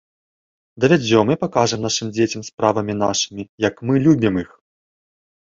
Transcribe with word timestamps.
Давядзём 0.85 1.27
і 1.33 1.37
пакажам 1.43 1.79
нашым 1.87 2.07
дзецям 2.15 2.41
справамі 2.49 2.93
нашымі, 3.03 3.47
як 3.67 3.79
мы 3.91 4.05
любім 4.09 4.43
іх. 4.47 4.59